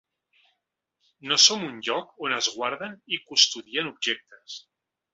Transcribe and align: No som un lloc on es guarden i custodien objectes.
No 1.31 1.37
som 1.43 1.67
un 1.69 1.77
lloc 1.89 2.17
on 2.29 2.35
es 2.39 2.51
guarden 2.57 2.99
i 3.19 3.23
custodien 3.31 3.95
objectes. 3.95 4.61